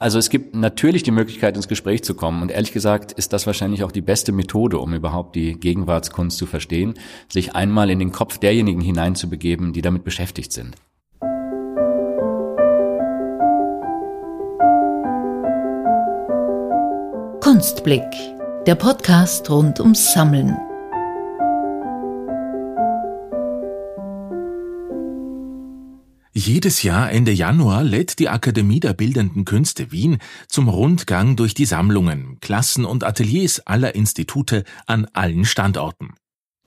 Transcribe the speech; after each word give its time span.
Also 0.00 0.20
es 0.20 0.30
gibt 0.30 0.54
natürlich 0.54 1.02
die 1.02 1.10
Möglichkeit, 1.10 1.56
ins 1.56 1.66
Gespräch 1.66 2.04
zu 2.04 2.14
kommen. 2.14 2.42
Und 2.42 2.52
ehrlich 2.52 2.72
gesagt 2.72 3.10
ist 3.12 3.32
das 3.32 3.46
wahrscheinlich 3.48 3.82
auch 3.82 3.90
die 3.90 4.00
beste 4.00 4.30
Methode, 4.30 4.78
um 4.78 4.94
überhaupt 4.94 5.34
die 5.34 5.58
Gegenwartskunst 5.58 6.38
zu 6.38 6.46
verstehen, 6.46 6.94
sich 7.28 7.56
einmal 7.56 7.90
in 7.90 7.98
den 7.98 8.12
Kopf 8.12 8.38
derjenigen 8.38 8.80
hineinzubegeben, 8.80 9.72
die 9.72 9.82
damit 9.82 10.04
beschäftigt 10.04 10.52
sind. 10.52 10.76
Kunstblick, 17.42 18.04
der 18.66 18.76
Podcast 18.76 19.50
rund 19.50 19.80
ums 19.80 20.12
Sammeln. 20.12 20.56
Jedes 26.38 26.84
Jahr 26.84 27.10
Ende 27.10 27.32
Januar 27.32 27.82
lädt 27.82 28.20
die 28.20 28.28
Akademie 28.28 28.78
der 28.78 28.92
Bildenden 28.92 29.44
Künste 29.44 29.90
Wien 29.90 30.18
zum 30.46 30.68
Rundgang 30.68 31.34
durch 31.34 31.52
die 31.52 31.64
Sammlungen, 31.64 32.38
Klassen 32.40 32.84
und 32.84 33.02
Ateliers 33.02 33.66
aller 33.66 33.96
Institute 33.96 34.62
an 34.86 35.08
allen 35.14 35.44
Standorten. 35.44 36.14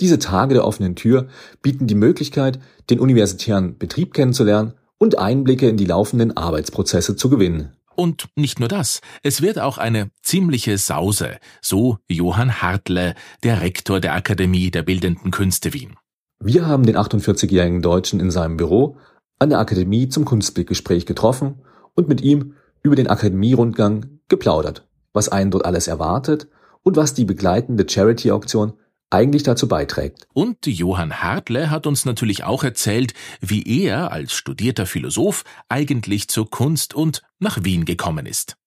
Diese 0.01 0.19
Tage 0.19 0.55
der 0.55 0.65
offenen 0.65 0.97
Tür 0.97 1.29
bieten 1.61 1.87
die 1.87 1.95
Möglichkeit, 1.95 2.59
den 2.89 2.99
universitären 2.99 3.77
Betrieb 3.77 4.13
kennenzulernen 4.13 4.73
und 4.97 5.17
Einblicke 5.17 5.69
in 5.69 5.77
die 5.77 5.85
laufenden 5.85 6.35
Arbeitsprozesse 6.35 7.15
zu 7.15 7.29
gewinnen. 7.29 7.71
Und 7.95 8.27
nicht 8.35 8.59
nur 8.59 8.67
das, 8.67 8.99
es 9.23 9.41
wird 9.41 9.57
auch 9.57 9.77
eine 9.77 10.11
ziemliche 10.21 10.77
Sause, 10.77 11.37
so 11.61 11.97
Johann 12.09 12.61
Hartle, 12.61 13.15
der 13.43 13.61
Rektor 13.61 14.01
der 14.01 14.15
Akademie 14.15 14.69
der 14.69 14.83
Bildenden 14.83 15.31
Künste 15.31 15.73
Wien. 15.73 15.95
Wir 16.43 16.65
haben 16.65 16.85
den 16.85 16.97
48-jährigen 16.97 17.81
Deutschen 17.81 18.19
in 18.19 18.31
seinem 18.31 18.57
Büro 18.57 18.97
an 19.41 19.49
der 19.49 19.59
Akademie 19.59 20.07
zum 20.07 20.23
Kunstblickgespräch 20.23 21.07
getroffen 21.07 21.55
und 21.95 22.07
mit 22.07 22.21
ihm 22.21 22.53
über 22.83 22.95
den 22.95 23.07
Akademierundgang 23.07 24.19
geplaudert, 24.27 24.87
was 25.13 25.29
einen 25.29 25.49
dort 25.49 25.65
alles 25.65 25.87
erwartet 25.87 26.47
und 26.83 26.95
was 26.95 27.15
die 27.15 27.25
begleitende 27.25 27.87
Charity-Auktion 27.89 28.73
eigentlich 29.09 29.41
dazu 29.41 29.67
beiträgt. 29.67 30.27
Und 30.33 30.67
Johann 30.67 31.23
Hartle 31.23 31.71
hat 31.71 31.87
uns 31.87 32.05
natürlich 32.05 32.43
auch 32.43 32.63
erzählt, 32.63 33.13
wie 33.41 33.63
er 33.63 34.11
als 34.11 34.33
studierter 34.33 34.85
Philosoph 34.85 35.43
eigentlich 35.69 36.27
zur 36.27 36.47
Kunst 36.47 36.93
und 36.93 37.23
nach 37.39 37.63
Wien 37.63 37.85
gekommen 37.85 38.27
ist. 38.27 38.57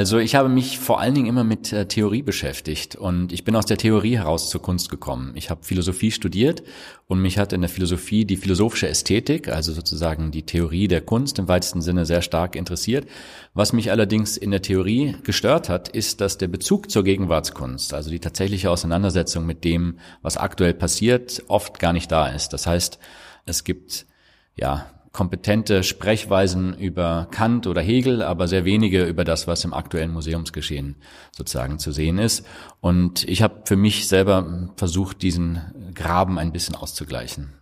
Also 0.00 0.16
ich 0.16 0.34
habe 0.34 0.48
mich 0.48 0.78
vor 0.78 0.98
allen 0.98 1.12
Dingen 1.12 1.26
immer 1.26 1.44
mit 1.44 1.74
äh, 1.74 1.84
Theorie 1.84 2.22
beschäftigt 2.22 2.96
und 2.96 3.34
ich 3.34 3.44
bin 3.44 3.54
aus 3.54 3.66
der 3.66 3.76
Theorie 3.76 4.16
heraus 4.16 4.48
zur 4.48 4.62
Kunst 4.62 4.88
gekommen. 4.88 5.32
Ich 5.34 5.50
habe 5.50 5.62
Philosophie 5.62 6.10
studiert 6.10 6.62
und 7.06 7.20
mich 7.20 7.36
hat 7.36 7.52
in 7.52 7.60
der 7.60 7.68
Philosophie 7.68 8.24
die 8.24 8.38
philosophische 8.38 8.88
Ästhetik, 8.88 9.48
also 9.48 9.74
sozusagen 9.74 10.30
die 10.30 10.44
Theorie 10.46 10.88
der 10.88 11.02
Kunst 11.02 11.38
im 11.38 11.48
weitesten 11.48 11.82
Sinne 11.82 12.06
sehr 12.06 12.22
stark 12.22 12.56
interessiert. 12.56 13.06
Was 13.52 13.74
mich 13.74 13.90
allerdings 13.90 14.38
in 14.38 14.52
der 14.52 14.62
Theorie 14.62 15.16
gestört 15.22 15.68
hat, 15.68 15.90
ist, 15.90 16.22
dass 16.22 16.38
der 16.38 16.48
Bezug 16.48 16.90
zur 16.90 17.04
Gegenwartskunst, 17.04 17.92
also 17.92 18.08
die 18.08 18.20
tatsächliche 18.20 18.70
Auseinandersetzung 18.70 19.44
mit 19.44 19.64
dem, 19.64 19.98
was 20.22 20.38
aktuell 20.38 20.72
passiert, 20.72 21.42
oft 21.48 21.78
gar 21.78 21.92
nicht 21.92 22.10
da 22.10 22.28
ist. 22.28 22.54
Das 22.54 22.66
heißt, 22.66 22.98
es 23.44 23.64
gibt 23.64 24.06
ja 24.56 24.86
kompetente 25.12 25.82
Sprechweisen 25.82 26.74
über 26.78 27.28
Kant 27.30 27.66
oder 27.66 27.80
Hegel, 27.80 28.22
aber 28.22 28.46
sehr 28.46 28.64
wenige 28.64 29.04
über 29.04 29.24
das, 29.24 29.46
was 29.46 29.64
im 29.64 29.74
aktuellen 29.74 30.12
Museumsgeschehen 30.12 30.96
sozusagen 31.32 31.78
zu 31.78 31.90
sehen 31.92 32.18
ist. 32.18 32.46
Und 32.80 33.24
ich 33.28 33.42
habe 33.42 33.62
für 33.64 33.76
mich 33.76 34.06
selber 34.06 34.70
versucht, 34.76 35.22
diesen 35.22 35.92
Graben 35.94 36.38
ein 36.38 36.52
bisschen 36.52 36.76
auszugleichen. 36.76 37.59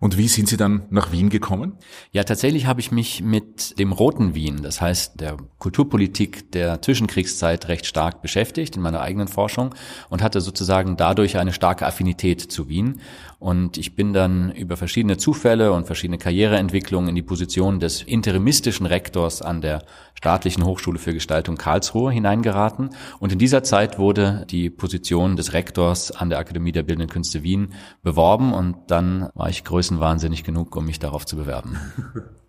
Und 0.00 0.16
wie 0.16 0.28
sind 0.28 0.48
Sie 0.48 0.56
dann 0.56 0.82
nach 0.90 1.12
Wien 1.12 1.28
gekommen? 1.28 1.76
Ja, 2.12 2.24
tatsächlich 2.24 2.66
habe 2.66 2.80
ich 2.80 2.92
mich 2.92 3.22
mit 3.22 3.78
dem 3.78 3.92
roten 3.92 4.34
Wien, 4.34 4.62
das 4.62 4.80
heißt 4.80 5.20
der 5.20 5.36
Kulturpolitik 5.58 6.52
der 6.52 6.80
Zwischenkriegszeit 6.82 7.68
recht 7.68 7.86
stark 7.86 8.22
beschäftigt 8.22 8.76
in 8.76 8.82
meiner 8.82 9.00
eigenen 9.00 9.28
Forschung 9.28 9.74
und 10.08 10.22
hatte 10.22 10.40
sozusagen 10.40 10.96
dadurch 10.96 11.36
eine 11.36 11.52
starke 11.52 11.86
Affinität 11.86 12.40
zu 12.40 12.68
Wien. 12.68 13.00
Und 13.38 13.78
ich 13.78 13.94
bin 13.94 14.12
dann 14.12 14.50
über 14.50 14.76
verschiedene 14.76 15.16
Zufälle 15.16 15.72
und 15.72 15.86
verschiedene 15.86 16.18
Karriereentwicklungen 16.18 17.10
in 17.10 17.14
die 17.14 17.22
Position 17.22 17.78
des 17.78 18.02
interimistischen 18.02 18.86
Rektors 18.86 19.42
an 19.42 19.60
der 19.60 19.84
Staatlichen 20.14 20.64
Hochschule 20.64 20.98
für 20.98 21.14
Gestaltung 21.14 21.56
Karlsruhe 21.56 22.10
hineingeraten. 22.10 22.90
Und 23.20 23.32
in 23.32 23.38
dieser 23.38 23.62
Zeit 23.62 24.00
wurde 24.00 24.44
die 24.50 24.68
Position 24.70 25.36
des 25.36 25.52
Rektors 25.52 26.10
an 26.10 26.30
der 26.30 26.40
Akademie 26.40 26.72
der 26.72 26.82
Bildenden 26.82 27.08
Künste 27.08 27.44
Wien 27.44 27.74
beworben 28.02 28.52
und 28.52 28.76
dann 28.88 29.28
war 29.34 29.48
ich 29.48 29.62
größenwahnsinnig 29.68 30.44
genug, 30.44 30.74
um 30.76 30.86
mich 30.86 30.98
darauf 30.98 31.24
zu 31.24 31.36
bewerben. 31.36 31.78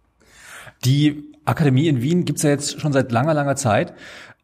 Die 0.86 1.26
Akademie 1.46 1.88
in 1.88 2.02
Wien 2.02 2.26
gibt's 2.26 2.44
ja 2.44 2.50
jetzt 2.50 2.80
schon 2.80 2.94
seit 2.94 3.12
langer, 3.12 3.34
langer 3.34 3.56
Zeit, 3.56 3.94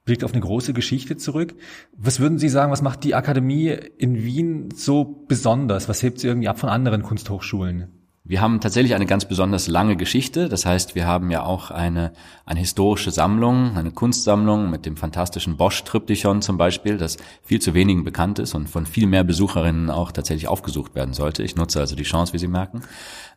blickt 0.03 0.23
auf 0.23 0.33
eine 0.33 0.41
große 0.41 0.73
Geschichte 0.73 1.17
zurück. 1.17 1.55
Was 1.97 2.19
würden 2.19 2.37
Sie 2.37 2.49
sagen, 2.49 2.71
was 2.71 2.81
macht 2.81 3.03
die 3.03 3.15
Akademie 3.15 3.69
in 3.97 4.23
Wien 4.23 4.69
so 4.75 5.03
besonders? 5.27 5.87
Was 5.87 6.03
hebt 6.03 6.19
sie 6.19 6.27
irgendwie 6.27 6.49
ab 6.49 6.59
von 6.59 6.69
anderen 6.69 7.03
Kunsthochschulen? 7.03 7.87
Wir 8.27 8.41
haben 8.41 8.59
tatsächlich 8.59 8.95
eine 8.95 9.05
ganz 9.05 9.25
besonders 9.25 9.67
lange 9.67 9.95
Geschichte. 9.97 10.49
Das 10.49 10.65
heißt, 10.65 10.95
wir 10.95 11.05
haben 11.05 11.29
ja 11.29 11.43
auch 11.43 11.69
eine, 11.69 12.11
eine 12.47 12.59
historische 12.59 13.11
Sammlung, 13.11 13.77
eine 13.77 13.91
Kunstsammlung 13.91 14.71
mit 14.71 14.87
dem 14.87 14.97
fantastischen 14.97 15.57
Bosch-Triptychon 15.57 16.41
zum 16.41 16.57
Beispiel, 16.57 16.97
das 16.97 17.17
viel 17.43 17.61
zu 17.61 17.75
wenigen 17.75 18.03
bekannt 18.03 18.39
ist 18.39 18.55
und 18.55 18.67
von 18.67 18.87
viel 18.87 19.05
mehr 19.05 19.23
Besucherinnen 19.23 19.91
auch 19.91 20.11
tatsächlich 20.11 20.47
aufgesucht 20.47 20.95
werden 20.95 21.13
sollte. 21.13 21.43
Ich 21.43 21.55
nutze 21.55 21.79
also 21.79 21.95
die 21.95 22.01
Chance, 22.01 22.33
wie 22.33 22.39
Sie 22.39 22.47
merken. 22.47 22.81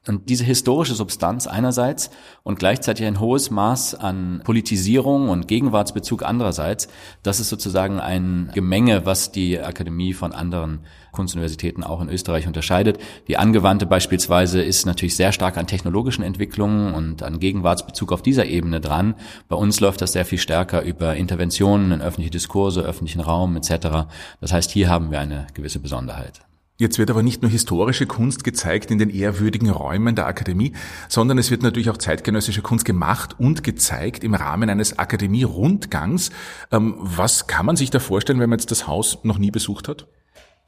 Und 0.06 0.30
diese 0.30 0.44
historische 0.44 0.94
Substanz 0.94 1.46
einerseits 1.46 2.10
und 2.42 2.58
gleichzeitig 2.58 3.04
ein 3.04 3.20
hohes 3.20 3.50
Maß 3.50 3.94
an 3.94 4.40
Politisierung 4.42 5.28
und 5.28 5.48
Gegenwartsbezug 5.48 6.22
andererseits, 6.22 6.88
das 7.22 7.40
ist 7.40 7.50
sozusagen 7.50 8.00
ein 8.00 8.50
Gemenge, 8.54 9.04
was 9.04 9.32
die 9.32 9.60
Akademie 9.60 10.14
von 10.14 10.32
anderen 10.32 10.80
Kunstuniversitäten 11.12 11.84
auch 11.84 12.00
in 12.00 12.08
Österreich 12.08 12.46
unterscheidet. 12.46 12.98
Die 13.28 13.36
angewandte 13.36 13.86
beispielsweise 13.86 14.62
ist 14.62 14.86
natürlich 14.86 15.16
sehr 15.16 15.32
stark 15.32 15.56
an 15.56 15.66
technologischen 15.66 16.22
Entwicklungen 16.22 16.94
und 16.94 17.22
an 17.22 17.40
Gegenwartsbezug 17.40 18.12
auf 18.12 18.22
dieser 18.22 18.46
Ebene 18.46 18.80
dran. 18.80 19.14
Bei 19.48 19.56
uns 19.56 19.80
läuft 19.80 20.00
das 20.00 20.12
sehr 20.12 20.24
viel 20.24 20.38
stärker 20.38 20.82
über 20.82 21.16
Interventionen 21.16 21.92
in 21.92 22.02
öffentliche 22.02 22.30
Diskurse, 22.30 22.82
öffentlichen 22.82 23.20
Raum 23.20 23.56
etc. 23.56 24.08
Das 24.40 24.52
heißt, 24.52 24.70
hier 24.70 24.88
haben 24.88 25.10
wir 25.10 25.20
eine 25.20 25.46
gewisse 25.54 25.80
Besonderheit. 25.80 26.42
Jetzt 26.80 27.00
wird 27.00 27.10
aber 27.10 27.24
nicht 27.24 27.42
nur 27.42 27.50
historische 27.50 28.06
Kunst 28.06 28.44
gezeigt 28.44 28.92
in 28.92 28.98
den 28.98 29.10
ehrwürdigen 29.10 29.68
Räumen 29.68 30.14
der 30.14 30.28
Akademie, 30.28 30.74
sondern 31.08 31.36
es 31.36 31.50
wird 31.50 31.64
natürlich 31.64 31.90
auch 31.90 31.96
zeitgenössische 31.96 32.62
Kunst 32.62 32.84
gemacht 32.84 33.34
und 33.40 33.64
gezeigt 33.64 34.22
im 34.22 34.34
Rahmen 34.34 34.70
eines 34.70 34.96
Akademie-Rundgangs. 34.96 36.30
Ähm, 36.70 36.94
was 37.00 37.48
kann 37.48 37.66
man 37.66 37.74
sich 37.74 37.90
da 37.90 37.98
vorstellen, 37.98 38.38
wenn 38.38 38.48
man 38.48 38.60
jetzt 38.60 38.70
das 38.70 38.86
Haus 38.86 39.18
noch 39.24 39.38
nie 39.38 39.50
besucht 39.50 39.88
hat? 39.88 40.06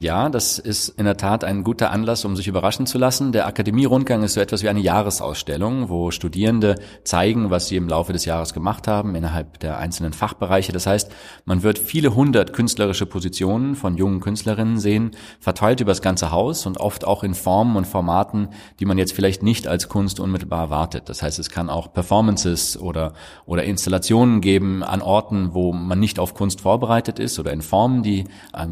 Ja, 0.01 0.29
das 0.29 0.57
ist 0.57 0.89
in 0.89 1.05
der 1.05 1.15
Tat 1.15 1.43
ein 1.43 1.63
guter 1.63 1.91
Anlass, 1.91 2.25
um 2.25 2.35
sich 2.35 2.47
überraschen 2.47 2.87
zu 2.87 2.97
lassen. 2.97 3.33
Der 3.33 3.45
Akademie-Rundgang 3.45 4.23
ist 4.23 4.33
so 4.33 4.41
etwas 4.41 4.63
wie 4.63 4.69
eine 4.69 4.79
Jahresausstellung, 4.79 5.89
wo 5.89 6.09
Studierende 6.09 6.77
zeigen, 7.03 7.51
was 7.51 7.67
sie 7.67 7.75
im 7.75 7.87
Laufe 7.87 8.11
des 8.11 8.25
Jahres 8.25 8.55
gemacht 8.55 8.87
haben 8.87 9.13
innerhalb 9.13 9.59
der 9.59 9.77
einzelnen 9.77 10.13
Fachbereiche. 10.13 10.71
Das 10.71 10.87
heißt, 10.87 11.11
man 11.45 11.61
wird 11.61 11.77
viele 11.77 12.15
hundert 12.15 12.51
künstlerische 12.51 13.05
Positionen 13.05 13.75
von 13.75 13.95
jungen 13.95 14.21
Künstlerinnen 14.21 14.79
sehen, 14.79 15.11
verteilt 15.39 15.81
über 15.81 15.91
das 15.91 16.01
ganze 16.01 16.31
Haus 16.31 16.65
und 16.65 16.79
oft 16.79 17.05
auch 17.05 17.23
in 17.23 17.35
Formen 17.35 17.75
und 17.75 17.85
Formaten, 17.85 18.47
die 18.79 18.85
man 18.85 18.97
jetzt 18.97 19.13
vielleicht 19.13 19.43
nicht 19.43 19.67
als 19.67 19.87
Kunst 19.87 20.19
unmittelbar 20.19 20.61
erwartet. 20.61 21.09
Das 21.09 21.21
heißt, 21.21 21.37
es 21.37 21.51
kann 21.51 21.69
auch 21.69 21.93
Performances 21.93 22.75
oder, 22.75 23.13
oder 23.45 23.65
Installationen 23.65 24.41
geben 24.41 24.81
an 24.81 25.03
Orten, 25.03 25.53
wo 25.53 25.73
man 25.73 25.99
nicht 25.99 26.17
auf 26.17 26.33
Kunst 26.33 26.61
vorbereitet 26.61 27.19
ist 27.19 27.37
oder 27.37 27.53
in 27.53 27.61
Formen, 27.61 28.01
die 28.01 28.23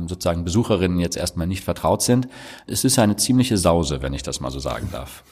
sozusagen 0.08 0.44
Besucherinnen 0.44 1.00
jetzt 1.00 1.19
erstmal 1.20 1.48
nicht 1.48 1.64
vertraut 1.64 2.02
sind. 2.02 2.28
Es 2.68 2.84
ist 2.84 2.98
eine 2.98 3.16
ziemliche 3.16 3.58
Sause, 3.58 4.02
wenn 4.02 4.14
ich 4.14 4.24
das 4.24 4.40
mal 4.40 4.52
so 4.52 4.60
sagen 4.60 4.90
darf. 4.92 5.24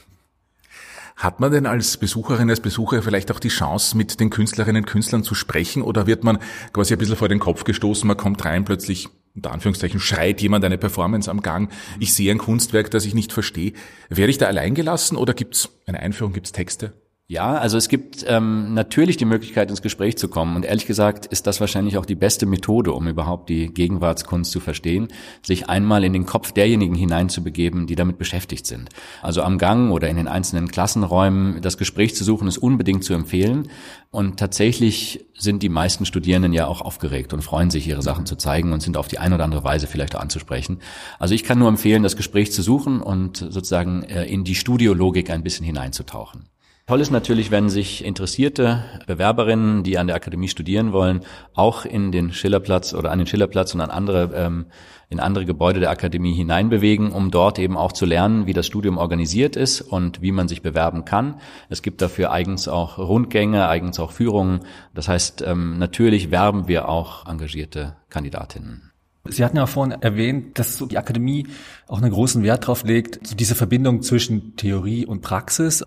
Hat 1.16 1.40
man 1.40 1.52
denn 1.52 1.66
als 1.66 1.98
Besucherin, 1.98 2.50
als 2.50 2.60
Besucher 2.60 3.02
vielleicht 3.02 3.32
auch 3.32 3.40
die 3.40 3.48
Chance, 3.48 3.98
mit 3.98 4.20
den 4.20 4.30
Künstlerinnen 4.30 4.84
und 4.84 4.90
Künstlern 4.90 5.24
zu 5.24 5.34
sprechen 5.34 5.82
oder 5.82 6.06
wird 6.06 6.24
man 6.24 6.38
quasi 6.74 6.94
ein 6.94 7.00
bisschen 7.00 7.16
vor 7.16 7.28
den 7.28 7.40
Kopf 7.40 7.64
gestoßen, 7.64 8.08
man 8.08 8.18
kommt 8.18 8.46
rein, 8.46 8.66
plötzlich 8.66 9.10
unter 9.34 9.52
Anführungszeichen 9.52 10.00
schreit 10.00 10.42
jemand 10.42 10.64
eine 10.64 10.78
Performance 10.78 11.30
am 11.30 11.42
Gang, 11.42 11.72
ich 12.00 12.14
sehe 12.14 12.32
ein 12.32 12.38
Kunstwerk, 12.38 12.92
das 12.92 13.06
ich 13.06 13.16
nicht 13.16 13.34
verstehe. 13.34 13.74
Werde 14.10 14.30
ich 14.30 14.38
da 14.38 14.46
allein 14.46 14.76
gelassen 14.76 15.18
oder 15.18 15.34
gibt's 15.34 15.70
eine 15.88 16.00
Einführung, 16.00 16.34
gibt's 16.34 16.52
Texte? 16.52 16.94
Ja, 17.30 17.58
also 17.58 17.78
es 17.78 17.90
gibt 17.90 18.24
ähm, 18.26 18.74
natürlich 18.74 19.18
die 19.18 19.26
Möglichkeit, 19.26 19.70
ins 19.70 19.82
Gespräch 19.82 20.18
zu 20.18 20.30
kommen. 20.30 20.56
Und 20.56 20.64
ehrlich 20.64 20.86
gesagt 20.86 21.26
ist 21.26 21.46
das 21.46 21.60
wahrscheinlich 21.60 21.98
auch 21.98 22.06
die 22.06 22.16
beste 22.16 22.46
Methode, 22.46 22.94
um 22.94 23.06
überhaupt 23.06 23.50
die 23.50 23.68
Gegenwartskunst 23.68 24.50
zu 24.50 24.62
verstehen, 24.62 25.10
sich 25.42 25.68
einmal 25.68 26.06
in 26.06 26.14
den 26.14 26.26
Kopf 26.26 26.54
derjenigen 26.54 26.96
hineinzubegeben, 26.96 27.86
die 27.86 27.96
damit 27.96 28.18
beschäftigt 28.18 28.66
sind. 28.66 28.92
Also 29.22 29.42
am 29.42 29.58
Gang 29.58 29.92
oder 29.92 30.08
in 30.08 30.16
den 30.16 30.30
einzelnen 30.30 30.70
Klassenräumen 30.70 31.62
das 31.62 31.78
Gespräch 31.78 32.16
zu 32.16 32.24
suchen, 32.24 32.48
ist 32.48 32.60
unbedingt 32.60 33.04
zu 33.04 33.14
empfehlen. 33.14 33.68
Und 34.10 34.40
tatsächlich 34.40 35.26
sind 35.38 35.64
die 35.64 35.70
meisten 35.70 36.06
Studierenden 36.06 36.54
ja 36.54 36.66
auch 36.68 36.80
aufgeregt 36.80 37.34
und 37.34 37.42
freuen 37.42 37.72
sich, 37.72 37.90
ihre 37.90 38.04
Sachen 38.04 38.26
zu 38.26 38.38
zeigen 38.38 38.72
und 38.72 38.82
sind 38.82 38.96
auf 38.96 39.10
die 39.10 39.20
eine 39.20 39.36
oder 39.36 39.44
andere 39.44 39.66
Weise 39.66 39.88
vielleicht 39.88 40.16
auch 40.16 40.22
anzusprechen. 40.22 40.80
Also 41.20 41.36
ich 41.36 41.44
kann 41.44 41.60
nur 41.60 41.68
empfehlen, 41.68 42.04
das 42.04 42.16
Gespräch 42.16 42.54
zu 42.54 42.62
suchen 42.62 43.02
und 43.02 43.36
sozusagen 43.36 44.04
äh, 44.04 44.24
in 44.24 44.46
die 44.46 44.56
Studiologik 44.56 45.30
ein 45.30 45.44
bisschen 45.44 45.66
hineinzutauchen. 45.66 46.48
Toll 46.90 47.02
ist 47.02 47.12
natürlich, 47.12 47.52
wenn 47.52 47.68
sich 47.68 48.06
interessierte 48.06 48.86
Bewerberinnen, 49.08 49.84
die 49.84 49.98
an 49.98 50.08
der 50.08 50.16
Akademie 50.16 50.48
studieren 50.48 50.94
wollen, 50.94 51.20
auch 51.54 51.84
in 51.84 52.14
den 52.14 52.32
Schillerplatz 52.32 52.94
oder 52.94 53.12
an 53.12 53.18
den 53.18 53.28
Schillerplatz 53.28 53.74
und 53.74 53.82
an 53.82 53.90
andere, 53.90 54.32
ähm, 54.34 54.68
in 55.10 55.20
andere 55.20 55.44
Gebäude 55.44 55.82
der 55.82 55.90
Akademie 55.90 56.34
hineinbewegen, 56.34 57.12
um 57.12 57.30
dort 57.30 57.60
eben 57.60 57.76
auch 57.76 57.92
zu 57.92 58.06
lernen, 58.06 58.48
wie 58.48 58.54
das 58.54 58.68
Studium 58.68 58.98
organisiert 58.98 59.58
ist 59.58 59.82
und 59.82 60.22
wie 60.22 60.32
man 60.32 60.48
sich 60.48 60.62
bewerben 60.62 61.04
kann. 61.04 61.42
Es 61.68 61.82
gibt 61.82 62.02
dafür 62.02 62.32
eigens 62.32 62.70
auch 62.70 62.98
Rundgänge, 62.98 63.68
eigens 63.68 64.00
auch 64.00 64.14
Führungen. 64.14 64.62
Das 64.96 65.10
heißt, 65.10 65.44
ähm, 65.46 65.78
natürlich 65.80 66.32
werben 66.32 66.70
wir 66.70 66.88
auch 66.88 67.28
engagierte 67.28 67.98
Kandidatinnen. 68.10 68.94
Sie 69.28 69.44
hatten 69.44 69.58
ja 69.58 69.66
vorhin 69.66 70.02
erwähnt, 70.02 70.58
dass 70.58 70.78
die 70.78 70.98
Akademie 70.98 71.48
auch 71.90 72.02
einen 72.02 72.12
großen 72.12 72.44
Wert 72.44 72.66
drauf 72.66 72.86
legt, 72.86 73.38
diese 73.42 73.56
Verbindung 73.56 74.04
zwischen 74.04 74.56
Theorie 74.56 75.06
und 75.06 75.20
Praxis. 75.20 75.84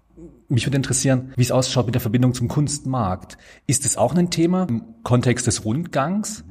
Mich 0.50 0.66
würde 0.66 0.76
interessieren, 0.76 1.32
wie 1.36 1.42
es 1.42 1.52
ausschaut 1.52 1.86
mit 1.86 1.94
der 1.94 2.00
Verbindung 2.00 2.34
zum 2.34 2.48
Kunstmarkt. 2.48 3.38
Ist 3.68 3.86
es 3.86 3.96
auch 3.96 4.16
ein 4.16 4.30
Thema 4.30 4.64
im 4.68 4.82
Kontext 5.04 5.46
des 5.46 5.64
Rundgangs? 5.64 6.44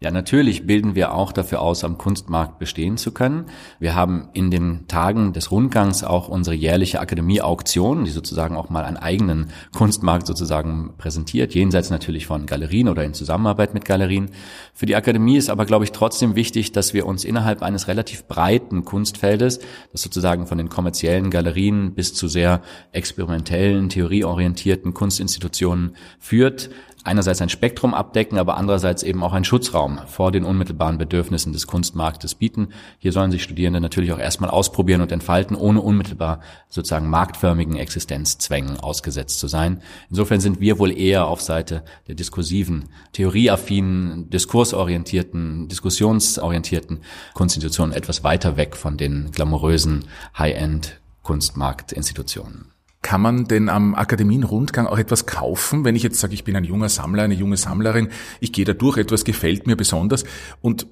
Ja, 0.00 0.10
natürlich 0.10 0.66
bilden 0.66 0.94
wir 0.96 1.14
auch 1.14 1.32
dafür 1.32 1.62
aus, 1.62 1.82
am 1.82 1.96
Kunstmarkt 1.96 2.58
bestehen 2.58 2.98
zu 2.98 3.12
können. 3.12 3.46
Wir 3.78 3.94
haben 3.94 4.28
in 4.34 4.50
den 4.50 4.86
Tagen 4.86 5.32
des 5.32 5.50
Rundgangs 5.50 6.04
auch 6.04 6.28
unsere 6.28 6.54
jährliche 6.54 7.00
Akademie-Auktion, 7.00 8.04
die 8.04 8.10
sozusagen 8.10 8.56
auch 8.56 8.68
mal 8.68 8.84
einen 8.84 8.98
eigenen 8.98 9.50
Kunstmarkt 9.74 10.26
sozusagen 10.26 10.94
präsentiert, 10.98 11.54
jenseits 11.54 11.88
natürlich 11.88 12.26
von 12.26 12.44
Galerien 12.44 12.88
oder 12.88 13.04
in 13.04 13.14
Zusammenarbeit 13.14 13.72
mit 13.72 13.86
Galerien. 13.86 14.30
Für 14.74 14.84
die 14.84 14.96
Akademie 14.96 15.36
ist 15.36 15.48
aber, 15.48 15.64
glaube 15.64 15.84
ich, 15.84 15.92
trotzdem 15.92 16.34
wichtig, 16.34 16.72
dass 16.72 16.92
wir 16.92 17.06
uns 17.06 17.24
innerhalb 17.24 17.62
eines 17.62 17.88
relativ 17.88 18.26
breiten 18.26 18.84
Kunstfeldes, 18.84 19.60
das 19.92 20.02
sozusagen 20.02 20.46
von 20.46 20.58
den 20.58 20.68
kommerziellen 20.68 21.30
Galerien 21.30 21.94
bis 21.94 22.12
zu 22.12 22.28
sehr 22.28 22.60
experimentellen, 22.92 23.88
theorieorientierten 23.88 24.92
Kunstinstitutionen 24.92 25.96
führt, 26.18 26.68
einerseits 27.04 27.40
ein 27.40 27.50
Spektrum 27.50 27.94
abdecken, 27.94 28.38
aber 28.38 28.56
andererseits 28.56 29.02
eben 29.02 29.22
auch 29.22 29.32
einen 29.32 29.44
Schutzraum 29.44 30.00
vor 30.06 30.32
den 30.32 30.44
unmittelbaren 30.44 30.98
Bedürfnissen 30.98 31.52
des 31.52 31.66
Kunstmarktes 31.66 32.34
bieten. 32.34 32.68
Hier 32.98 33.12
sollen 33.12 33.30
sich 33.30 33.42
Studierende 33.42 33.80
natürlich 33.80 34.12
auch 34.12 34.18
erstmal 34.18 34.50
ausprobieren 34.50 35.02
und 35.02 35.12
entfalten, 35.12 35.56
ohne 35.56 35.80
unmittelbar 35.80 36.40
sozusagen 36.68 37.08
marktförmigen 37.08 37.76
Existenzzwängen 37.76 38.80
ausgesetzt 38.80 39.38
zu 39.38 39.46
sein. 39.46 39.82
Insofern 40.08 40.40
sind 40.40 40.60
wir 40.60 40.78
wohl 40.78 40.90
eher 40.90 41.26
auf 41.26 41.42
Seite 41.42 41.84
der 42.08 42.14
diskursiven, 42.14 42.86
theorieaffinen, 43.12 44.30
diskursorientierten, 44.30 45.68
diskussionsorientierten 45.68 47.00
Kunstinstitutionen 47.34 47.94
etwas 47.94 48.24
weiter 48.24 48.56
weg 48.56 48.76
von 48.76 48.96
den 48.96 49.30
glamourösen 49.30 50.06
High-End 50.36 51.00
Kunstmarktinstitutionen. 51.22 52.73
Kann 53.04 53.20
man 53.20 53.44
denn 53.44 53.68
am 53.68 53.94
Akademienrundgang 53.94 54.86
auch 54.86 54.96
etwas 54.96 55.26
kaufen, 55.26 55.84
wenn 55.84 55.94
ich 55.94 56.02
jetzt 56.02 56.18
sage, 56.18 56.32
ich 56.32 56.42
bin 56.42 56.56
ein 56.56 56.64
junger 56.64 56.88
Sammler, 56.88 57.24
eine 57.24 57.34
junge 57.34 57.58
Sammlerin, 57.58 58.08
ich 58.40 58.50
gehe 58.50 58.64
da 58.64 58.72
durch, 58.72 58.96
etwas 58.96 59.24
gefällt 59.24 59.66
mir 59.66 59.76
besonders 59.76 60.24
und 60.62 60.86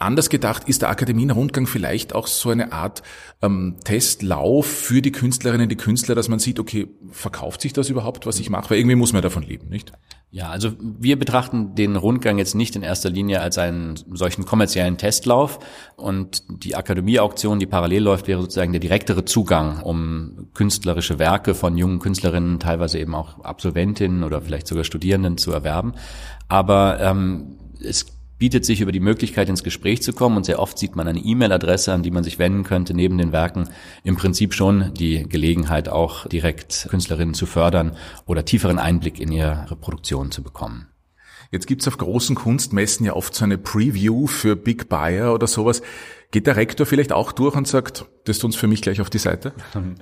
Anders 0.00 0.30
gedacht 0.30 0.68
ist 0.68 0.82
der 0.82 0.90
Akademienrundgang 0.90 1.66
vielleicht 1.66 2.14
auch 2.14 2.28
so 2.28 2.50
eine 2.50 2.70
Art 2.70 3.02
ähm, 3.42 3.78
Testlauf 3.82 4.64
für 4.64 5.02
die 5.02 5.10
Künstlerinnen, 5.10 5.68
die 5.68 5.74
Künstler, 5.74 6.14
dass 6.14 6.28
man 6.28 6.38
sieht, 6.38 6.60
okay, 6.60 6.86
verkauft 7.10 7.60
sich 7.60 7.72
das 7.72 7.90
überhaupt, 7.90 8.24
was 8.24 8.38
ich 8.38 8.48
mache? 8.48 8.70
Weil 8.70 8.78
irgendwie 8.78 8.94
muss 8.94 9.12
man 9.12 9.22
davon 9.22 9.42
leben, 9.42 9.68
nicht? 9.68 9.90
Ja, 10.30 10.50
also 10.50 10.72
wir 10.78 11.18
betrachten 11.18 11.74
den 11.74 11.96
Rundgang 11.96 12.36
jetzt 12.36 12.54
nicht 12.54 12.76
in 12.76 12.82
erster 12.82 13.08
Linie 13.08 13.40
als 13.40 13.56
einen 13.56 13.94
solchen 14.12 14.44
kommerziellen 14.44 14.98
Testlauf 14.98 15.58
und 15.96 16.42
die 16.50 16.76
Akademieauktion, 16.76 17.58
die 17.58 17.66
parallel 17.66 18.02
läuft, 18.02 18.28
wäre 18.28 18.42
sozusagen 18.42 18.72
der 18.72 18.80
direktere 18.80 19.24
Zugang, 19.24 19.80
um 19.82 20.48
künstlerische 20.52 21.18
Werke 21.18 21.54
von 21.54 21.78
jungen 21.78 21.98
Künstlerinnen, 21.98 22.60
teilweise 22.60 22.98
eben 22.98 23.14
auch 23.14 23.40
Absolventinnen 23.40 24.22
oder 24.22 24.42
vielleicht 24.42 24.66
sogar 24.66 24.84
Studierenden 24.84 25.38
zu 25.38 25.50
erwerben. 25.50 25.94
Aber 26.46 27.00
ähm, 27.00 27.56
es 27.82 28.17
bietet 28.38 28.64
sich 28.64 28.80
über 28.80 28.92
die 28.92 29.00
Möglichkeit 29.00 29.48
ins 29.48 29.64
Gespräch 29.64 30.02
zu 30.02 30.12
kommen 30.12 30.36
und 30.36 30.44
sehr 30.44 30.60
oft 30.60 30.78
sieht 30.78 30.96
man 30.96 31.08
eine 31.08 31.18
E-Mail-Adresse, 31.18 31.92
an 31.92 32.02
die 32.02 32.10
man 32.10 32.24
sich 32.24 32.38
wenden 32.38 32.64
könnte, 32.64 32.94
neben 32.94 33.18
den 33.18 33.32
Werken 33.32 33.68
im 34.04 34.16
Prinzip 34.16 34.54
schon 34.54 34.92
die 34.94 35.28
Gelegenheit 35.28 35.88
auch 35.88 36.26
direkt 36.26 36.86
Künstlerinnen 36.90 37.34
zu 37.34 37.46
fördern 37.46 37.96
oder 38.26 38.44
tieferen 38.44 38.78
Einblick 38.78 39.20
in 39.20 39.32
ihre 39.32 39.76
Produktion 39.80 40.30
zu 40.30 40.42
bekommen. 40.42 40.88
Jetzt 41.50 41.66
gibt's 41.66 41.88
auf 41.88 41.96
großen 41.96 42.36
Kunstmessen 42.36 43.06
ja 43.06 43.14
oft 43.14 43.34
so 43.34 43.44
eine 43.44 43.56
Preview 43.56 44.26
für 44.26 44.54
Big 44.54 44.90
Buyer 44.90 45.32
oder 45.32 45.46
sowas. 45.46 45.80
Geht 46.30 46.46
der 46.46 46.56
Rektor 46.56 46.84
vielleicht 46.84 47.10
auch 47.10 47.32
durch 47.32 47.56
und 47.56 47.66
sagt, 47.66 48.04
das 48.24 48.38
tut 48.38 48.48
uns 48.48 48.56
für 48.56 48.66
mich 48.66 48.82
gleich 48.82 49.00
auf 49.00 49.08
die 49.08 49.18
Seite? 49.18 49.54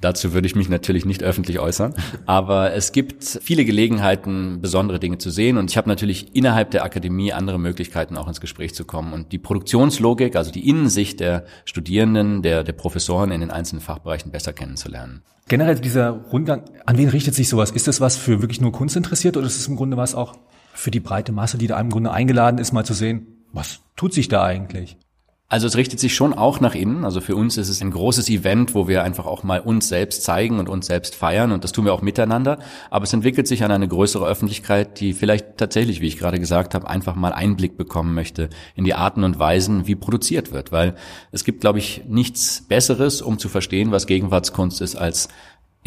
Dazu 0.00 0.32
würde 0.34 0.46
ich 0.46 0.54
mich 0.54 0.68
natürlich 0.68 1.04
nicht 1.04 1.22
öffentlich 1.22 1.58
äußern, 1.58 1.94
aber 2.26 2.74
es 2.74 2.92
gibt 2.92 3.24
viele 3.24 3.64
Gelegenheiten, 3.64 4.60
besondere 4.60 5.00
Dinge 5.00 5.18
zu 5.18 5.30
sehen 5.30 5.56
und 5.56 5.70
ich 5.70 5.76
habe 5.76 5.88
natürlich 5.88 6.34
innerhalb 6.34 6.70
der 6.70 6.84
Akademie 6.84 7.32
andere 7.32 7.58
Möglichkeiten, 7.58 8.16
auch 8.16 8.28
ins 8.28 8.40
Gespräch 8.40 8.74
zu 8.74 8.84
kommen 8.84 9.12
und 9.12 9.32
die 9.32 9.38
Produktionslogik, 9.38 10.36
also 10.36 10.50
die 10.50 10.68
Innensicht 10.68 11.20
der 11.20 11.44
Studierenden, 11.64 12.42
der, 12.42 12.64
der 12.64 12.72
Professoren 12.72 13.30
in 13.30 13.40
den 13.40 13.50
einzelnen 13.50 13.80
Fachbereichen 13.80 14.30
besser 14.30 14.52
kennenzulernen. 14.52 15.22
Generell 15.48 15.76
dieser 15.76 16.10
Rundgang, 16.10 16.64
an 16.86 16.98
wen 16.98 17.08
richtet 17.08 17.34
sich 17.34 17.48
sowas? 17.48 17.70
Ist 17.70 17.86
das 17.86 18.00
was 18.00 18.16
für 18.16 18.40
wirklich 18.42 18.60
nur 18.60 18.72
Kunst 18.72 18.96
interessiert 18.96 19.36
oder 19.36 19.46
ist 19.46 19.56
es 19.56 19.68
im 19.68 19.76
Grunde 19.76 19.96
was 19.96 20.14
auch 20.14 20.34
für 20.74 20.90
die 20.90 21.00
breite 21.00 21.32
Masse, 21.32 21.56
die 21.56 21.68
da 21.68 21.80
im 21.80 21.90
Grunde 21.90 22.10
eingeladen 22.10 22.58
ist, 22.58 22.72
mal 22.72 22.84
zu 22.84 22.94
sehen, 22.94 23.44
was 23.52 23.80
tut 23.94 24.12
sich 24.12 24.28
da 24.28 24.44
eigentlich? 24.44 24.98
Also 25.48 25.68
es 25.68 25.76
richtet 25.76 26.00
sich 26.00 26.12
schon 26.12 26.34
auch 26.34 26.58
nach 26.58 26.74
innen. 26.74 27.04
Also 27.04 27.20
für 27.20 27.36
uns 27.36 27.56
ist 27.56 27.68
es 27.68 27.80
ein 27.80 27.92
großes 27.92 28.28
Event, 28.30 28.74
wo 28.74 28.88
wir 28.88 29.04
einfach 29.04 29.26
auch 29.26 29.44
mal 29.44 29.60
uns 29.60 29.88
selbst 29.88 30.24
zeigen 30.24 30.58
und 30.58 30.68
uns 30.68 30.86
selbst 30.86 31.14
feiern 31.14 31.52
und 31.52 31.62
das 31.62 31.70
tun 31.70 31.84
wir 31.84 31.94
auch 31.94 32.02
miteinander. 32.02 32.58
Aber 32.90 33.04
es 33.04 33.12
entwickelt 33.12 33.46
sich 33.46 33.62
an 33.62 33.70
eine 33.70 33.86
größere 33.86 34.26
Öffentlichkeit, 34.26 34.98
die 34.98 35.12
vielleicht 35.12 35.56
tatsächlich, 35.56 36.00
wie 36.00 36.08
ich 36.08 36.18
gerade 36.18 36.40
gesagt 36.40 36.74
habe, 36.74 36.88
einfach 36.90 37.14
mal 37.14 37.32
Einblick 37.32 37.76
bekommen 37.76 38.12
möchte 38.12 38.50
in 38.74 38.84
die 38.84 38.94
Arten 38.94 39.22
und 39.22 39.38
Weisen, 39.38 39.86
wie 39.86 39.94
produziert 39.94 40.50
wird. 40.50 40.72
Weil 40.72 40.96
es 41.30 41.44
gibt, 41.44 41.60
glaube 41.60 41.78
ich, 41.78 42.02
nichts 42.08 42.64
Besseres, 42.66 43.22
um 43.22 43.38
zu 43.38 43.48
verstehen, 43.48 43.92
was 43.92 44.08
Gegenwartskunst 44.08 44.80
ist, 44.80 44.96
als 44.96 45.28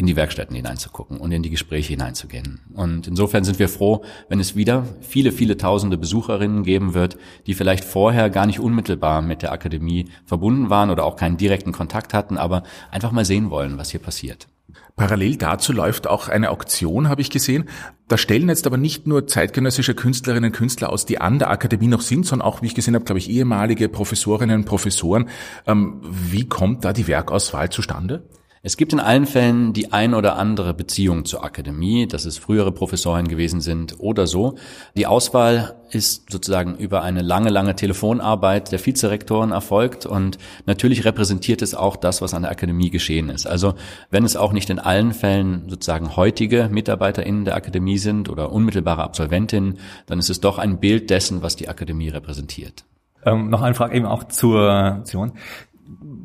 in 0.00 0.06
die 0.06 0.16
Werkstätten 0.16 0.56
hineinzugucken 0.56 1.18
und 1.18 1.30
in 1.30 1.42
die 1.42 1.50
Gespräche 1.50 1.92
hineinzugehen. 1.92 2.60
Und 2.72 3.06
insofern 3.06 3.44
sind 3.44 3.58
wir 3.58 3.68
froh, 3.68 4.02
wenn 4.30 4.40
es 4.40 4.56
wieder 4.56 4.86
viele, 5.02 5.30
viele 5.30 5.58
tausende 5.58 5.98
Besucherinnen 5.98 6.62
geben 6.62 6.94
wird, 6.94 7.18
die 7.46 7.52
vielleicht 7.52 7.84
vorher 7.84 8.30
gar 8.30 8.46
nicht 8.46 8.60
unmittelbar 8.60 9.20
mit 9.20 9.42
der 9.42 9.52
Akademie 9.52 10.06
verbunden 10.24 10.70
waren 10.70 10.88
oder 10.88 11.04
auch 11.04 11.16
keinen 11.16 11.36
direkten 11.36 11.72
Kontakt 11.72 12.14
hatten, 12.14 12.38
aber 12.38 12.62
einfach 12.90 13.12
mal 13.12 13.26
sehen 13.26 13.50
wollen, 13.50 13.76
was 13.76 13.90
hier 13.90 14.00
passiert. 14.00 14.48
Parallel 14.96 15.36
dazu 15.36 15.74
läuft 15.74 16.06
auch 16.06 16.28
eine 16.28 16.48
Auktion, 16.48 17.10
habe 17.10 17.20
ich 17.20 17.28
gesehen. 17.28 17.68
Da 18.08 18.16
stellen 18.16 18.48
jetzt 18.48 18.66
aber 18.66 18.78
nicht 18.78 19.06
nur 19.06 19.26
zeitgenössische 19.26 19.94
Künstlerinnen 19.94 20.50
und 20.50 20.56
Künstler 20.56 20.90
aus, 20.90 21.04
die 21.04 21.20
an 21.20 21.38
der 21.38 21.50
Akademie 21.50 21.88
noch 21.88 22.00
sind, 22.00 22.24
sondern 22.24 22.48
auch, 22.48 22.62
wie 22.62 22.66
ich 22.66 22.74
gesehen 22.74 22.94
habe, 22.94 23.04
glaube 23.04 23.18
ich, 23.18 23.28
ehemalige 23.28 23.90
Professorinnen 23.90 24.60
und 24.60 24.64
Professoren. 24.64 25.28
Ähm, 25.66 26.00
wie 26.02 26.48
kommt 26.48 26.86
da 26.86 26.94
die 26.94 27.06
Werkauswahl 27.06 27.68
zustande? 27.68 28.24
Es 28.62 28.76
gibt 28.76 28.92
in 28.92 29.00
allen 29.00 29.24
Fällen 29.24 29.72
die 29.72 29.90
ein 29.90 30.12
oder 30.12 30.36
andere 30.36 30.74
Beziehung 30.74 31.24
zur 31.24 31.42
Akademie, 31.42 32.06
dass 32.06 32.26
es 32.26 32.36
frühere 32.36 32.72
Professoren 32.72 33.26
gewesen 33.26 33.62
sind 33.62 33.98
oder 34.00 34.26
so. 34.26 34.56
Die 34.94 35.06
Auswahl 35.06 35.76
ist 35.88 36.30
sozusagen 36.30 36.76
über 36.76 37.02
eine 37.02 37.22
lange, 37.22 37.48
lange 37.48 37.74
Telefonarbeit 37.74 38.70
der 38.70 38.84
Vizerektoren 38.84 39.52
erfolgt 39.52 40.04
und 40.04 40.36
natürlich 40.66 41.06
repräsentiert 41.06 41.62
es 41.62 41.74
auch 41.74 41.96
das, 41.96 42.20
was 42.20 42.34
an 42.34 42.42
der 42.42 42.50
Akademie 42.50 42.90
geschehen 42.90 43.30
ist. 43.30 43.46
Also 43.46 43.76
wenn 44.10 44.24
es 44.24 44.36
auch 44.36 44.52
nicht 44.52 44.68
in 44.68 44.78
allen 44.78 45.14
Fällen 45.14 45.70
sozusagen 45.70 46.14
heutige 46.16 46.68
MitarbeiterInnen 46.70 47.46
der 47.46 47.56
Akademie 47.56 47.96
sind 47.96 48.28
oder 48.28 48.52
unmittelbare 48.52 49.02
Absolventinnen, 49.02 49.78
dann 50.04 50.18
ist 50.18 50.28
es 50.28 50.40
doch 50.40 50.58
ein 50.58 50.80
Bild 50.80 51.08
dessen, 51.08 51.40
was 51.40 51.56
die 51.56 51.68
Akademie 51.68 52.10
repräsentiert. 52.10 52.84
Ähm, 53.24 53.48
noch 53.48 53.62
eine 53.62 53.74
Frage 53.74 53.96
eben 53.96 54.06
auch 54.06 54.24
zur 54.24 54.70
Aktion. 54.70 55.32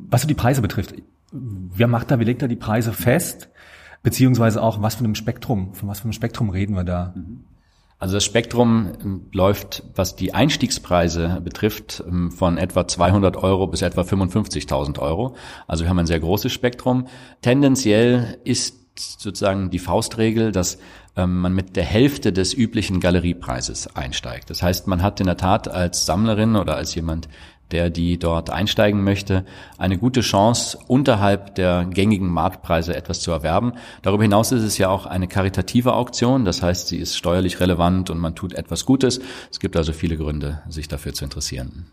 Was 0.10 0.24
so 0.24 0.28
die 0.28 0.34
Preise 0.34 0.62
betrifft 0.62 0.94
wer 1.32 1.88
macht 1.88 2.12
da, 2.12 2.20
wie 2.20 2.24
legt 2.24 2.42
da 2.42 2.48
die 2.48 2.56
Preise 2.56 2.94
fest? 2.94 3.50
Beziehungsweise 4.04 4.62
auch, 4.62 4.82
was 4.82 4.96
für 4.96 5.04
einem 5.04 5.16
Spektrum, 5.16 5.74
von 5.74 5.90
was 5.90 6.00
für 6.00 6.06
einem 6.06 6.14
Spektrum 6.14 6.50
reden 6.50 6.76
wir 6.76 6.84
da? 6.84 7.14
Also 7.98 8.16
das 8.16 8.26
Spektrum 8.26 8.92
ähm, 9.04 9.22
läuft, 9.32 9.84
was 9.96 10.16
die 10.16 10.34
Einstiegspreise 10.34 11.42
betrifft, 11.44 12.04
ähm, 12.06 12.32
von 12.32 12.58
etwa 12.58 12.88
200 12.88 13.38
Euro 13.38 13.68
bis 13.68 13.82
etwa 13.82 14.02
55.000 14.02 15.00
Euro. 15.00 15.36
Also 15.66 15.86
wir 15.86 15.90
haben 15.90 16.00
ein 16.00 16.06
sehr 16.06 16.20
großes 16.20 16.52
Spektrum. 16.52 17.08
Tendenziell 17.42 18.38
ist 18.44 18.76
sozusagen 18.98 19.70
die 19.72 19.80
Faustregel, 19.80 20.52
dass 20.52 20.78
ähm, 21.16 21.40
man 21.42 21.54
mit 21.54 21.76
der 21.76 21.84
Hälfte 21.84 22.34
des 22.34 22.54
üblichen 22.54 23.00
Galeriepreises 23.00 23.96
einsteigt. 23.96 24.50
Das 24.50 24.62
heißt, 24.62 24.88
man 24.88 25.02
hat 25.02 25.20
in 25.20 25.26
der 25.26 25.38
Tat 25.38 25.68
als 25.68 26.06
Sammlerin 26.06 26.56
oder 26.56 26.76
als 26.76 26.96
jemand, 26.96 27.28
der 27.72 27.90
die 27.90 28.18
dort 28.18 28.50
einsteigen 28.50 29.04
möchte, 29.04 29.46
eine 29.78 29.98
gute 29.98 30.22
Chance, 30.22 30.78
unterhalb 30.88 31.56
der 31.56 31.86
gängigen 31.86 32.30
Marktpreise 32.30 32.96
etwas 32.96 33.22
zu 33.22 33.32
erwerben. 33.32 33.74
Darüber 34.02 34.24
hinaus 34.24 34.52
ist 34.52 34.64
es 34.64 34.78
ja 34.78 34.90
auch 34.90 35.06
eine 35.06 35.28
karitative 35.28 35.94
Auktion, 35.94 36.46
das 36.46 36.62
heißt, 36.62 36.88
sie 36.88 36.98
ist 36.98 37.18
steuerlich 37.18 37.60
relevant 37.60 38.10
und 38.10 38.20
man 38.20 38.36
tut 38.36 38.54
etwas 38.54 38.86
Gutes. 38.86 39.20
Es 39.52 39.60
gibt 39.60 39.76
also 39.76 39.94
viele 39.94 40.18
Gründe, 40.18 40.62
sich 40.70 40.88
dafür 40.88 41.14
zu 41.14 41.26
interessieren. 41.26 41.92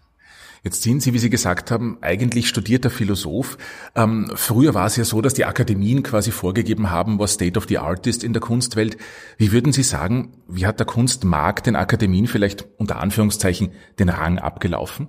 Jetzt 0.64 0.82
sind 0.82 1.02
Sie, 1.02 1.12
wie 1.12 1.18
Sie 1.18 1.30
gesagt 1.30 1.72
haben, 1.72 1.98
eigentlich 2.02 2.48
studierter 2.48 2.88
Philosoph. 2.88 3.58
Ähm, 3.96 4.30
früher 4.36 4.74
war 4.74 4.86
es 4.86 4.94
ja 4.94 5.02
so, 5.02 5.20
dass 5.20 5.34
die 5.34 5.44
Akademien 5.44 6.04
quasi 6.04 6.30
vorgegeben 6.30 6.90
haben, 6.90 7.18
was 7.18 7.32
State 7.32 7.58
of 7.58 7.66
the 7.68 7.78
Art 7.78 8.06
ist 8.06 8.22
in 8.22 8.32
der 8.32 8.40
Kunstwelt. 8.40 8.96
Wie 9.38 9.50
würden 9.50 9.72
Sie 9.72 9.82
sagen, 9.82 10.34
wie 10.46 10.64
hat 10.64 10.78
der 10.78 10.86
Kunstmarkt 10.86 11.66
den 11.66 11.74
Akademien 11.74 12.28
vielleicht 12.28 12.64
unter 12.78 13.00
Anführungszeichen 13.00 13.72
den 13.98 14.08
Rang 14.08 14.38
abgelaufen? 14.38 15.08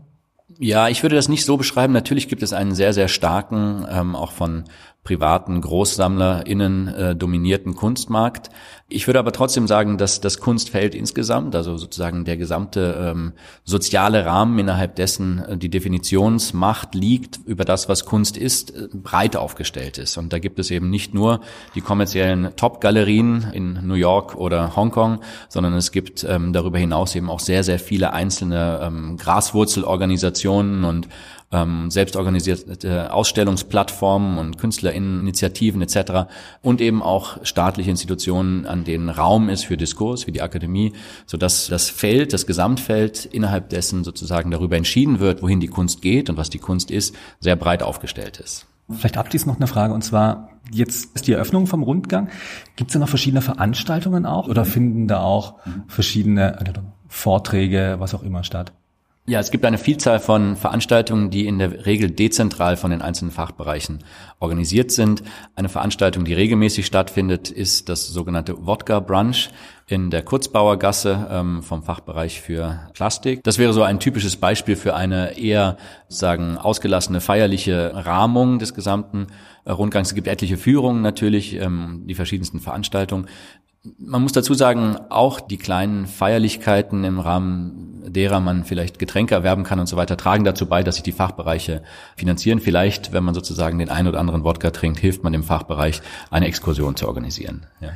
Ja, 0.60 0.88
ich 0.90 1.04
würde 1.04 1.16
das 1.16 1.30
nicht 1.30 1.46
so 1.46 1.58
beschreiben. 1.58 1.94
Natürlich 1.94 2.28
gibt 2.28 2.44
es 2.44 2.54
einen 2.54 2.76
sehr, 2.76 2.94
sehr 2.94 3.08
starken, 3.08 3.86
ähm, 3.90 4.16
auch 4.16 4.32
von 4.32 4.66
privaten 5.04 5.60
GroßsammlerInnen 5.60 6.88
äh, 6.88 7.16
dominierten 7.16 7.76
Kunstmarkt. 7.76 8.50
Ich 8.88 9.08
würde 9.08 9.20
aber 9.20 9.34
trotzdem 9.34 9.68
sagen, 9.68 9.98
dass 9.98 10.22
das 10.22 10.40
Kunstfeld 10.40 10.96
insgesamt, 10.96 11.56
also 11.56 11.78
sozusagen 11.78 12.24
der 12.24 12.38
gesamte 12.38 13.12
ähm, 13.12 13.34
soziale 13.66 14.26
Rahmen, 14.26 14.58
innerhalb 14.60 14.96
dessen 14.96 15.40
äh, 15.40 15.58
die 15.58 15.70
Definitionsmacht 15.70 16.96
liegt 16.96 17.40
über 17.46 17.66
das, 17.66 17.90
was 17.90 18.06
Kunst 18.06 18.38
ist, 18.38 18.72
äh, 18.72 18.88
breit 18.94 19.36
aufgestellt 19.36 19.98
ist. 19.98 20.18
Und 20.18 20.32
da 20.32 20.40
gibt 20.40 20.58
es 20.60 20.72
eben 20.72 20.90
nicht 20.90 21.14
nur 21.14 21.42
die 21.76 21.82
kommerziellen 21.82 22.56
Top-Galerien 22.56 23.48
in 23.52 23.86
New 23.86 23.96
York 23.96 24.36
oder 24.36 24.76
Hongkong, 24.76 25.20
sondern 25.50 25.74
es 25.74 25.92
gibt 25.92 26.24
ähm, 26.24 26.54
darüber 26.54 26.78
hinaus 26.78 27.14
eben 27.16 27.30
auch 27.30 27.42
sehr, 27.42 27.64
sehr 27.66 27.80
viele 27.80 28.14
einzelne 28.14 28.80
ähm, 28.82 29.18
Graswurzelorganisationen 29.18 30.86
und 30.86 31.10
ähm, 31.54 31.92
selbstorganisierte 31.92 33.14
Ausstellungsplattformen 33.14 34.38
und 34.38 34.58
KünstlerInneninitiativen 34.58 35.82
etc. 35.82 36.28
und 36.62 36.82
eben 36.82 37.02
auch 37.02 37.38
staatliche 37.46 37.92
Institutionen, 37.92 38.66
an 38.66 38.84
denen 38.84 39.10
Raum 39.10 39.50
ist 39.50 39.66
für 39.66 39.78
Diskurs, 39.78 40.28
wie 40.28 40.32
die 40.32 40.42
Akademie, 40.42 40.94
sodass 41.26 41.68
das 41.68 41.90
Feld, 41.90 42.34
das 42.34 42.48
Gesamtfeld, 42.48 43.26
innerhalb 43.26 43.70
dessen 43.70 44.04
sozusagen 44.04 44.52
darüber 44.52 44.76
entschieden 44.76 45.20
wird, 45.20 45.42
wohin 45.42 45.60
die 45.60 45.68
Kunst 45.68 46.02
geht 46.02 46.30
und 46.30 46.38
was 46.38 46.50
die 46.50 46.60
Kunst 46.60 46.92
ist, 46.92 47.16
sehr 47.40 47.56
breit 47.56 47.84
aufgestellt 47.84 48.40
ist. 48.40 48.66
Vielleicht 48.90 49.18
abschließend 49.18 49.48
noch 49.48 49.58
eine 49.58 49.68
Frage, 49.68 49.94
und 49.94 50.04
zwar, 50.04 50.50
jetzt 50.72 51.16
ist 51.16 51.28
die 51.28 51.34
Eröffnung 51.34 51.68
vom 51.68 51.84
Rundgang. 51.84 52.30
Gibt 52.76 52.90
es 52.90 52.94
da 52.94 53.00
noch 53.00 53.10
verschiedene 53.10 53.42
Veranstaltungen 53.42 54.26
auch 54.26 54.48
oder 54.50 54.66
finden 54.66 55.08
da 55.08 55.22
auch 55.22 55.56
verschiedene 55.88 56.58
Vorträge, 57.08 57.96
was 58.00 58.14
auch 58.14 58.24
immer 58.24 58.44
statt? 58.44 58.74
Ja, 59.26 59.40
es 59.40 59.52
gibt 59.52 59.64
eine 59.64 59.78
Vielzahl 59.78 60.20
von 60.20 60.58
Veranstaltungen, 60.58 61.30
die 61.30 61.48
in 61.48 61.58
der 61.58 61.86
Regel 61.86 62.12
dezentral 62.12 62.76
von 62.76 62.92
den 62.92 63.02
einzelnen 63.02 63.32
Fachbereichen 63.32 64.00
organisiert 64.42 64.92
sind. 64.92 65.24
Eine 65.56 65.70
Veranstaltung, 65.70 66.26
die 66.26 66.34
regelmäßig 66.34 66.86
stattfindet, 66.86 67.50
ist 67.50 67.88
das 67.88 68.06
sogenannte 68.10 68.68
Wodka 68.68 69.00
Brunch 69.00 69.50
in 69.88 70.10
der 70.10 70.24
Kurzbauergasse 70.24 71.26
ähm, 71.32 71.64
vom 71.64 71.84
Fachbereich 71.84 72.42
für 72.42 72.90
Plastik. 72.94 73.42
Das 73.46 73.58
wäre 73.58 73.72
so 73.72 73.84
ein 73.84 74.02
typisches 74.02 74.36
Beispiel 74.36 74.76
für 74.76 74.94
eine 74.94 75.38
eher 75.38 75.78
sagen 76.10 76.58
ausgelassene 76.58 77.22
feierliche 77.22 77.92
Rahmung 77.94 78.60
des 78.60 78.74
gesamten 78.74 79.28
äh, 79.64 79.72
Rundgangs. 79.72 80.10
Es 80.10 80.16
gibt 80.16 80.28
etliche 80.28 80.58
Führungen 80.58 81.02
natürlich, 81.02 81.54
ähm, 81.62 82.04
die 82.08 82.16
verschiedensten 82.16 82.60
Veranstaltungen. 82.60 83.28
Man 83.98 84.22
muss 84.22 84.34
dazu 84.34 84.54
sagen, 84.54 84.98
auch 85.10 85.40
die 85.40 85.58
kleinen 85.58 86.08
Feierlichkeiten 86.08 87.06
im 87.06 87.20
Rahmen 87.20 87.93
derer 88.08 88.40
man 88.40 88.64
vielleicht 88.64 89.00
Getränke 89.00 89.36
erwerben 89.36 89.64
kann 89.64 89.80
und 89.80 89.88
so 89.88 89.98
weiter, 89.98 90.18
tragen 90.18 90.44
dazu 90.44 90.66
bei, 90.66 90.84
dass 90.84 90.96
sich 90.96 91.04
die 91.04 91.12
Fachbereiche 91.12 91.84
finanzieren. 92.16 92.60
Vielleicht, 92.60 93.14
wenn 93.14 93.24
man 93.24 93.34
sozusagen 93.34 93.80
den 93.80 93.90
einen 93.90 94.08
oder 94.08 94.20
anderen 94.20 94.44
Wodka 94.44 94.72
trinkt, 94.72 95.00
hilft 95.00 95.24
man 95.24 95.34
dem 95.34 95.44
Fachbereich, 95.44 96.02
eine 96.30 96.48
Exkursion 96.48 96.96
zu 96.96 97.08
organisieren. 97.08 97.66
Ja. 97.82 97.90